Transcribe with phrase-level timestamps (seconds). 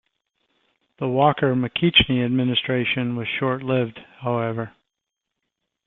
[0.97, 4.73] The Walker-McKeachnie administration was short lived, however.